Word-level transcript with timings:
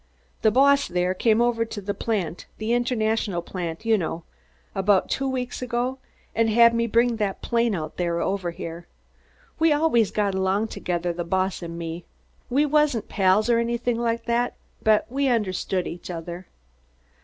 "The 0.41 0.49
boss 0.49 0.87
there 0.87 1.13
come 1.13 1.43
over 1.43 1.63
to 1.63 1.79
the 1.79 1.93
plant 1.93 2.47
the 2.57 2.73
International 2.73 3.43
plant, 3.43 3.85
you 3.85 3.99
know 3.99 4.23
about 4.73 5.11
two 5.11 5.29
weeks 5.29 5.61
ago 5.61 5.99
and 6.33 6.49
had 6.49 6.73
me 6.73 6.87
bring 6.87 7.17
that 7.17 7.43
plane 7.43 7.75
out 7.75 7.97
there 7.97 8.19
over 8.19 8.49
here. 8.49 8.87
We 9.59 9.71
always 9.71 10.09
got 10.09 10.33
along 10.33 10.69
together, 10.69 11.13
the 11.13 11.23
boss 11.23 11.61
and 11.61 11.77
me. 11.77 12.05
Wasn't 12.49 13.09
pals 13.09 13.47
or 13.47 13.59
anything 13.59 13.99
like 13.99 14.25
that, 14.25 14.55
but 14.81 15.05
we 15.11 15.27
understood 15.27 15.85
each 15.85 16.09
other. 16.09 16.47